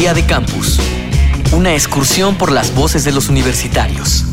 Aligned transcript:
Día 0.00 0.14
de 0.14 0.24
Campus. 0.24 0.80
Una 1.52 1.74
excursión 1.74 2.36
por 2.36 2.50
las 2.52 2.74
voces 2.74 3.04
de 3.04 3.12
los 3.12 3.28
universitarios. 3.28 4.24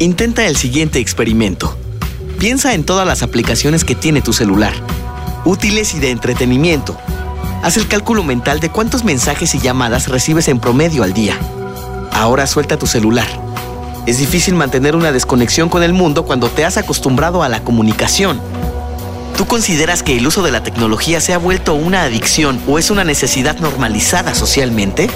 Intenta 0.00 0.44
el 0.48 0.56
siguiente 0.56 0.98
experimento. 0.98 1.78
Piensa 2.40 2.74
en 2.74 2.82
todas 2.82 3.06
las 3.06 3.22
aplicaciones 3.22 3.84
que 3.84 3.94
tiene 3.94 4.20
tu 4.20 4.32
celular, 4.32 4.72
útiles 5.44 5.94
y 5.94 6.00
de 6.00 6.10
entretenimiento. 6.10 6.98
Haz 7.62 7.76
el 7.76 7.86
cálculo 7.86 8.24
mental 8.24 8.58
de 8.58 8.70
cuántos 8.70 9.04
mensajes 9.04 9.54
y 9.54 9.60
llamadas 9.60 10.08
recibes 10.08 10.48
en 10.48 10.58
promedio 10.58 11.04
al 11.04 11.12
día. 11.12 11.38
Ahora 12.10 12.48
suelta 12.48 12.80
tu 12.80 12.88
celular. 12.88 13.28
Es 14.06 14.18
difícil 14.18 14.56
mantener 14.56 14.96
una 14.96 15.12
desconexión 15.12 15.68
con 15.68 15.84
el 15.84 15.92
mundo 15.92 16.24
cuando 16.24 16.48
te 16.48 16.64
has 16.64 16.78
acostumbrado 16.78 17.44
a 17.44 17.48
la 17.48 17.62
comunicación. 17.62 18.40
¿Tú 19.42 19.48
consideras 19.48 20.04
que 20.04 20.16
el 20.16 20.24
uso 20.24 20.44
de 20.44 20.52
la 20.52 20.62
tecnología 20.62 21.20
se 21.20 21.34
ha 21.34 21.38
vuelto 21.38 21.74
una 21.74 22.04
adicción 22.04 22.62
o 22.68 22.78
es 22.78 22.92
una 22.92 23.02
necesidad 23.02 23.58
normalizada 23.58 24.36
socialmente? 24.36 25.10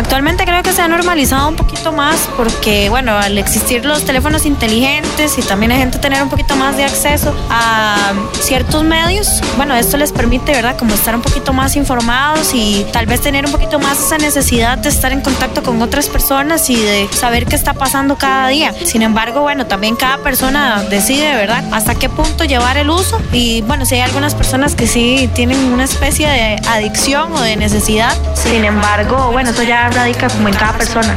Actualmente 0.00 0.46
creo 0.46 0.62
que 0.62 0.72
se 0.72 0.80
ha 0.80 0.88
normalizado 0.88 1.46
un 1.50 1.56
poquito 1.56 1.92
más 1.92 2.16
porque, 2.34 2.88
bueno, 2.88 3.18
al 3.18 3.36
existir 3.36 3.84
los 3.84 4.06
teléfonos 4.06 4.46
inteligentes 4.46 5.36
y 5.36 5.42
también 5.42 5.72
hay 5.72 5.78
gente 5.78 5.98
tener 5.98 6.22
un 6.22 6.30
poquito 6.30 6.56
más 6.56 6.78
de 6.78 6.84
acceso 6.84 7.34
a 7.50 8.12
ciertos 8.40 8.82
medios, 8.82 9.42
bueno, 9.58 9.74
esto 9.74 9.98
les 9.98 10.10
permite, 10.10 10.52
¿verdad?, 10.52 10.78
como 10.78 10.94
estar 10.94 11.14
un 11.14 11.20
poquito 11.20 11.52
más 11.52 11.76
informados 11.76 12.54
y 12.54 12.86
tal 12.94 13.04
vez 13.04 13.20
tener 13.20 13.44
un 13.44 13.52
poquito 13.52 13.78
más 13.78 13.98
esa 13.98 14.16
necesidad 14.16 14.78
de 14.78 14.88
estar 14.88 15.12
en 15.12 15.20
contacto 15.20 15.62
con 15.62 15.82
otras 15.82 16.08
personas 16.08 16.70
y 16.70 16.76
de 16.76 17.06
saber 17.12 17.44
qué 17.44 17.54
está 17.54 17.74
pasando 17.74 18.16
cada 18.16 18.48
día. 18.48 18.72
Sin 18.86 19.02
embargo, 19.02 19.42
bueno, 19.42 19.66
también 19.66 19.96
cada 19.96 20.16
persona 20.16 20.82
decide, 20.88 21.34
¿verdad?, 21.34 21.62
hasta 21.72 21.94
qué 21.94 22.08
punto 22.08 22.44
llevar 22.44 22.78
el 22.78 22.88
uso 22.88 23.20
y, 23.34 23.60
bueno, 23.62 23.84
si 23.84 23.96
hay 23.96 24.00
algunas 24.00 24.34
personas 24.34 24.74
que 24.74 24.86
sí 24.86 25.28
tienen 25.34 25.58
una 25.74 25.84
especie 25.84 26.26
de 26.26 26.56
adicción 26.70 27.34
o 27.34 27.40
de 27.42 27.56
necesidad, 27.56 28.16
sin 28.34 28.64
embargo, 28.64 29.28
bueno, 29.30 29.50
eso 29.50 29.62
ya 29.62 29.89
radica 29.92 30.28
como 30.28 30.48
en 30.48 30.54
cada 30.54 30.76
persona. 30.76 31.16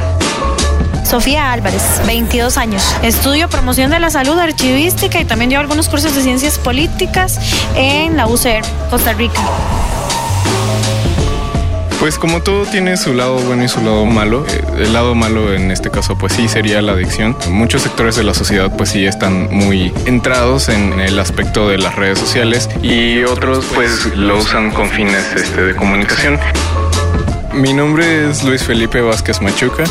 Sofía 1.03 1.52
Álvarez, 1.52 2.02
22 2.07 2.57
años. 2.57 2.83
Estudio 3.03 3.47
promoción 3.49 3.91
de 3.91 3.99
la 3.99 4.09
salud 4.09 4.39
archivística 4.39 5.19
y 5.19 5.25
también 5.25 5.52
llevo 5.52 5.61
algunos 5.61 5.89
cursos 5.89 6.16
de 6.16 6.21
ciencias 6.21 6.57
políticas 6.57 7.39
en 7.75 8.17
la 8.17 8.25
UCR, 8.27 8.63
Costa 8.89 9.13
Rica. 9.13 9.39
Pues 11.99 12.17
como 12.17 12.41
todo 12.41 12.66
tiene 12.66 12.97
su 12.97 13.13
lado 13.13 13.38
bueno 13.38 13.63
y 13.63 13.69
su 13.69 13.79
lado 13.81 14.05
malo, 14.05 14.45
eh, 14.49 14.61
el 14.79 14.91
lado 14.91 15.16
malo 15.16 15.53
en 15.53 15.71
este 15.71 15.89
caso 15.89 16.17
pues 16.17 16.33
sí 16.33 16.49
sería 16.49 16.81
la 16.81 16.94
adicción. 16.94 17.38
Muchos 17.49 17.83
sectores 17.83 18.17
de 18.17 18.23
la 18.23 18.33
sociedad 18.33 18.75
pues 18.75 18.89
sí 18.89 19.05
están 19.05 19.47
muy 19.55 19.94
entrados 20.05 20.67
en 20.67 20.99
el 20.99 21.17
aspecto 21.17 21.69
de 21.69 21.77
las 21.77 21.95
redes 21.95 22.19
sociales 22.19 22.69
y 22.81 23.23
otros 23.23 23.66
pues 23.73 24.17
lo 24.17 24.38
usan 24.38 24.71
con 24.71 24.89
fines 24.89 25.31
este, 25.35 25.61
de 25.61 25.75
comunicación. 25.75 26.39
Mi 27.54 27.72
nombre 27.72 28.32
es 28.32 28.44
Luis 28.44 28.64
Felipe 28.64 29.00
Vázquez 29.00 29.40
Machuca. 29.40 29.84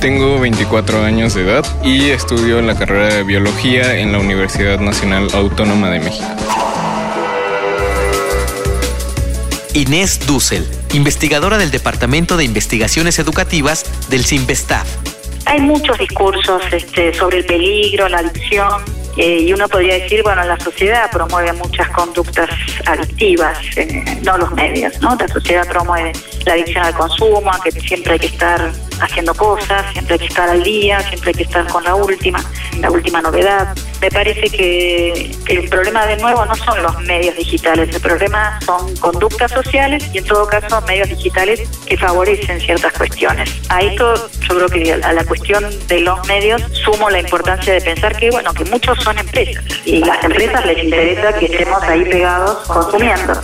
Tengo 0.00 0.40
24 0.40 1.04
años 1.04 1.34
de 1.34 1.42
edad 1.42 1.64
y 1.84 2.08
estudio 2.08 2.58
en 2.58 2.66
la 2.66 2.74
carrera 2.74 3.14
de 3.14 3.22
biología 3.22 3.98
en 3.98 4.12
la 4.12 4.18
Universidad 4.18 4.80
Nacional 4.80 5.28
Autónoma 5.34 5.90
de 5.90 6.00
México. 6.00 6.26
Inés 9.74 10.26
Dussel, 10.26 10.66
investigadora 10.94 11.58
del 11.58 11.70
Departamento 11.70 12.38
de 12.38 12.44
Investigaciones 12.44 13.18
Educativas 13.18 13.84
del 14.08 14.24
CIMBESTAF. 14.24 14.88
Hay 15.44 15.60
muchos 15.60 15.98
discursos 15.98 16.62
este, 16.72 17.12
sobre 17.12 17.38
el 17.38 17.44
peligro, 17.44 18.08
la 18.08 18.20
adicción, 18.20 18.82
eh, 19.16 19.40
y 19.40 19.52
uno 19.52 19.68
podría 19.68 19.94
decir, 19.94 20.22
bueno, 20.22 20.42
la 20.44 20.58
sociedad 20.58 21.10
promueve 21.10 21.52
muchas 21.52 21.88
conductas 21.90 22.48
adictivas, 22.86 23.58
eh, 23.76 24.04
no 24.22 24.38
los 24.38 24.50
medios, 24.52 24.98
¿no? 25.00 25.16
La 25.16 25.28
sociedad 25.28 25.66
promueve 25.68 26.12
la 26.46 26.54
adicción 26.54 26.84
al 26.84 26.94
consumo, 26.94 27.50
a 27.52 27.60
que 27.62 27.72
siempre 27.72 28.14
hay 28.14 28.18
que 28.18 28.26
estar 28.26 28.72
haciendo 29.00 29.34
cosas, 29.34 29.84
siempre 29.92 30.14
hay 30.14 30.18
que 30.20 30.26
estar 30.26 30.48
al 30.48 30.62
día, 30.62 31.00
siempre 31.00 31.30
hay 31.30 31.34
que 31.34 31.42
estar 31.44 31.66
con 31.68 31.84
la 31.84 31.94
última, 31.94 32.42
la 32.78 32.90
última 32.90 33.20
novedad. 33.20 33.74
Me 34.00 34.10
parece 34.10 34.48
que, 34.50 35.30
el 35.48 35.68
problema 35.68 36.06
de 36.06 36.16
nuevo 36.16 36.44
no 36.44 36.54
son 36.54 36.82
los 36.82 37.00
medios 37.02 37.36
digitales, 37.36 37.94
el 37.94 38.00
problema 38.00 38.58
son 38.64 38.96
conductas 38.96 39.50
sociales 39.50 40.08
y 40.12 40.18
en 40.18 40.24
todo 40.24 40.46
caso 40.46 40.80
medios 40.82 41.08
digitales 41.08 41.68
que 41.86 41.96
favorecen 41.96 42.60
ciertas 42.60 42.92
cuestiones. 42.94 43.50
A 43.68 43.80
esto 43.80 44.14
yo 44.40 44.56
creo 44.56 44.68
que 44.68 44.92
a 44.92 45.12
la 45.12 45.24
cuestión 45.24 45.64
de 45.88 46.00
los 46.00 46.26
medios 46.26 46.62
sumo 46.84 47.10
la 47.10 47.20
importancia 47.20 47.74
de 47.74 47.80
pensar 47.80 48.16
que 48.16 48.30
bueno 48.30 48.52
que 48.52 48.64
muchos 48.66 48.98
son 49.02 49.18
empresas 49.18 49.64
y 49.84 49.98
las 49.98 50.22
empresas 50.24 50.64
les 50.66 50.84
interesa 50.84 51.32
que 51.38 51.46
estemos 51.46 51.82
ahí 51.82 52.04
pegados 52.04 52.66
consumiendo 52.66 53.34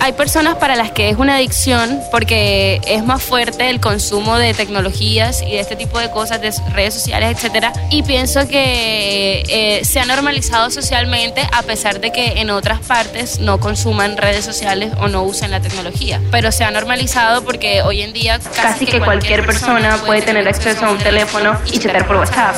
hay 0.00 0.12
personas 0.12 0.56
para 0.56 0.76
las 0.76 0.90
que 0.90 1.10
es 1.10 1.18
una 1.18 1.36
adicción 1.36 2.00
porque 2.10 2.80
es 2.86 3.04
más 3.04 3.22
fuerte 3.22 3.68
el 3.68 3.80
consumo 3.80 4.36
de 4.38 4.54
tecnologías 4.54 5.42
y 5.42 5.52
de 5.52 5.60
este 5.60 5.76
tipo 5.76 5.98
de 5.98 6.10
cosas, 6.10 6.40
de 6.40 6.52
redes 6.72 6.94
sociales, 6.94 7.36
etcétera. 7.36 7.72
Y 7.90 8.02
pienso 8.02 8.48
que 8.48 9.42
eh, 9.48 9.84
se 9.84 10.00
ha 10.00 10.06
normalizado 10.06 10.70
socialmente 10.70 11.46
a 11.52 11.62
pesar 11.62 12.00
de 12.00 12.12
que 12.12 12.40
en 12.40 12.50
otras 12.50 12.80
partes 12.80 13.40
no 13.40 13.60
consuman 13.60 14.16
redes 14.16 14.44
sociales 14.44 14.92
o 15.00 15.08
no 15.08 15.22
usen 15.22 15.50
la 15.50 15.60
tecnología. 15.60 16.20
Pero 16.30 16.50
se 16.50 16.64
ha 16.64 16.70
normalizado 16.70 17.44
porque 17.44 17.82
hoy 17.82 18.00
en 18.00 18.12
día 18.12 18.40
casi, 18.56 18.86
que, 18.86 19.00
cualquier, 19.00 19.44
persona 19.44 19.98
puede 20.06 20.22
tener 20.22 20.48
acceso 20.48 20.86
a 20.86 20.90
un 20.90 20.98
teléfono 20.98 21.58
y 21.70 21.78
chatear 21.78 22.06
por 22.06 22.16
WhatsApp. 22.16 22.56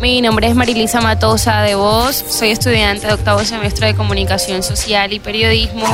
Mi 0.00 0.20
nombre 0.20 0.48
es 0.48 0.54
Marilisa 0.56 1.00
Matosa 1.00 1.62
de 1.62 1.76
Voz, 1.76 2.24
soy 2.28 2.50
estudiante 2.50 3.06
de 3.06 3.12
octavo 3.12 3.44
semestre 3.44 3.86
de 3.86 3.94
Comunicación 3.94 4.62
Social 4.62 5.12
y 5.12 5.20
Periodismo. 5.20 5.86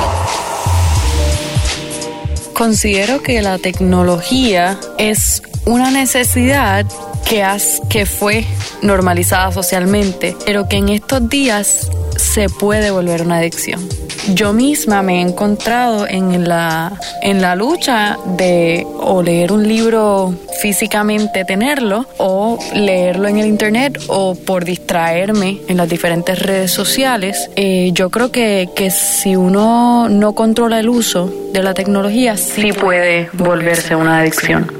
Considero 2.58 3.22
que 3.22 3.40
la 3.40 3.56
tecnología 3.58 4.80
es 4.98 5.42
una 5.64 5.92
necesidad 5.92 6.84
que, 7.28 7.44
has, 7.44 7.80
que 7.88 8.04
fue 8.04 8.44
normalizada 8.82 9.52
socialmente, 9.52 10.34
pero 10.44 10.68
que 10.68 10.78
en 10.78 10.88
estos 10.88 11.28
días 11.28 11.88
se 12.16 12.48
puede 12.48 12.90
volver 12.90 13.22
una 13.22 13.36
adicción 13.36 14.07
yo 14.34 14.52
misma 14.52 15.02
me 15.02 15.18
he 15.18 15.20
encontrado 15.20 16.06
en 16.06 16.48
la, 16.48 16.92
en 17.22 17.40
la 17.40 17.54
lucha 17.56 18.16
de 18.36 18.86
o 19.00 19.22
leer 19.22 19.52
un 19.52 19.66
libro 19.66 20.34
físicamente, 20.60 21.44
tenerlo, 21.44 22.06
o 22.18 22.58
leerlo 22.74 23.28
en 23.28 23.38
el 23.38 23.46
internet, 23.46 23.98
o 24.08 24.34
por 24.34 24.64
distraerme 24.64 25.58
en 25.68 25.76
las 25.76 25.88
diferentes 25.88 26.38
redes 26.38 26.70
sociales. 26.70 27.50
Eh, 27.56 27.90
yo 27.92 28.10
creo 28.10 28.30
que, 28.30 28.68
que 28.74 28.90
si 28.90 29.36
uno 29.36 30.08
no 30.08 30.32
controla 30.34 30.80
el 30.80 30.88
uso 30.88 31.32
de 31.52 31.62
la 31.62 31.74
tecnología, 31.74 32.36
sí 32.36 32.72
puede 32.72 33.28
volverse 33.32 33.94
una 33.94 34.20
adicción. 34.20 34.77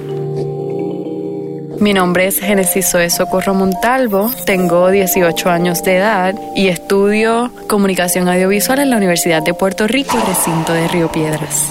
Mi 1.81 1.93
nombre 1.93 2.27
es 2.27 2.41
Genesis 2.41 2.91
Zoe 2.91 3.09
Socorro 3.09 3.55
Montalvo, 3.55 4.33
tengo 4.45 4.91
18 4.91 5.49
años 5.49 5.85
de 5.85 5.99
edad 5.99 6.35
y 6.57 6.69
estudio 6.69 7.53
comunicación 7.69 8.29
audiovisual 8.29 8.81
en 8.81 8.91
la 8.91 8.97
Universidad 8.97 9.43
de 9.45 9.55
Puerto 9.55 9.87
Rico, 9.87 10.19
recinto 10.27 10.73
de 10.73 10.89
Río 10.89 11.13
Piedras. 11.13 11.67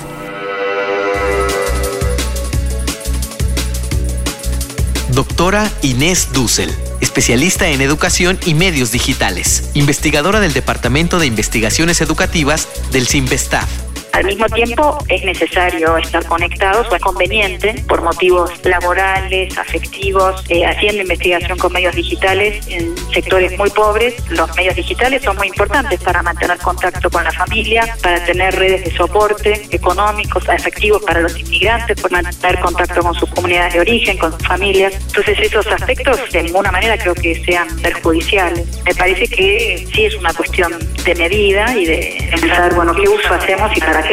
Doctora 5.11 5.69
Inés 5.81 6.29
Dussel, 6.31 6.71
especialista 7.01 7.67
en 7.67 7.81
educación 7.81 8.39
y 8.45 8.53
medios 8.53 8.93
digitales, 8.93 9.71
investigadora 9.73 10.39
del 10.39 10.53
Departamento 10.53 11.19
de 11.19 11.27
Investigaciones 11.27 11.99
Educativas 11.99 12.69
del 12.93 13.07
CIMBESTAF 13.07 13.86
al 14.17 14.25
mismo 14.25 14.47
tiempo, 14.47 14.97
es 15.09 15.23
necesario 15.23 15.95
estar 15.97 16.25
conectados 16.25 16.87
o 16.91 16.95
es 16.95 17.01
conveniente 17.03 17.75
por 17.87 18.01
motivos 18.01 18.51
laborales, 18.65 19.55
afectivos, 19.55 20.43
eh, 20.49 20.65
haciendo 20.65 21.03
investigación 21.03 21.55
con 21.59 21.71
medios 21.71 21.93
digitales 21.95 22.67
en 22.67 22.97
sectores 23.13 23.55
muy 23.59 23.69
pobres. 23.69 24.15
Los 24.31 24.55
medios 24.55 24.75
digitales 24.75 25.21
son 25.21 25.37
muy 25.37 25.49
importantes 25.49 25.99
para 26.01 26.23
mantener 26.23 26.57
contacto 26.57 27.11
con 27.11 27.23
la 27.23 27.31
familia, 27.31 27.95
para 28.01 28.23
tener 28.25 28.55
redes 28.55 28.85
de 28.85 28.97
soporte 28.97 29.67
económicos, 29.69 30.43
efectivos 30.49 31.03
para 31.03 31.21
los 31.21 31.39
inmigrantes, 31.39 32.01
por 32.01 32.11
mantener 32.11 32.59
contacto 32.59 33.01
con 33.01 33.13
sus 33.13 33.29
comunidades 33.29 33.73
de 33.73 33.81
origen, 33.81 34.17
con 34.17 34.31
sus 34.31 34.47
familias. 34.47 34.95
Entonces, 34.95 35.37
esos 35.39 35.67
aspectos 35.67 36.19
de 36.31 36.41
ninguna 36.41 36.71
manera 36.71 36.97
creo 36.97 37.13
que 37.13 37.35
sean 37.45 37.67
perjudiciales. 37.83 38.65
Me 38.83 38.95
parece 38.95 39.27
que 39.27 39.87
sí 39.93 40.05
es 40.05 40.15
una 40.15 40.33
cuestión 40.33 40.73
de 41.05 41.13
medida 41.13 41.77
y 41.77 41.85
de 41.85 42.29
pensar, 42.31 42.73
bueno, 42.73 42.95
qué 42.95 43.07
uso 43.07 43.33
hacemos 43.33 43.75
y 43.77 43.79
para 43.79 44.06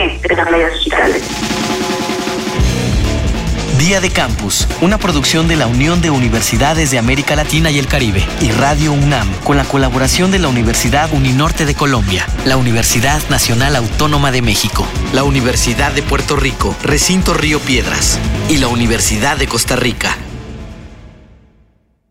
Día 3.78 4.00
de 4.00 4.10
Campus, 4.10 4.66
una 4.80 4.98
producción 4.98 5.46
de 5.46 5.54
la 5.54 5.68
Unión 5.68 6.00
de 6.00 6.10
Universidades 6.10 6.90
de 6.90 6.98
América 6.98 7.36
Latina 7.36 7.70
y 7.70 7.78
el 7.78 7.86
Caribe 7.86 8.26
y 8.40 8.50
Radio 8.50 8.92
UNAM, 8.92 9.32
con 9.44 9.56
la 9.56 9.64
colaboración 9.64 10.32
de 10.32 10.40
la 10.40 10.48
Universidad 10.48 11.12
Uninorte 11.12 11.64
de 11.64 11.76
Colombia, 11.76 12.26
la 12.44 12.56
Universidad 12.56 13.22
Nacional 13.28 13.76
Autónoma 13.76 14.32
de 14.32 14.42
México, 14.42 14.84
la 15.12 15.22
Universidad 15.22 15.92
de 15.92 16.02
Puerto 16.02 16.34
Rico, 16.34 16.74
Recinto 16.82 17.32
Río 17.32 17.60
Piedras 17.60 18.18
y 18.48 18.58
la 18.58 18.66
Universidad 18.66 19.36
de 19.36 19.46
Costa 19.46 19.76
Rica. 19.76 20.16